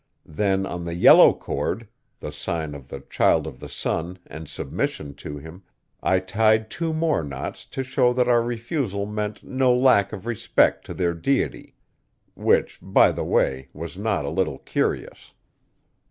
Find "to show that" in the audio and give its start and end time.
7.67-8.27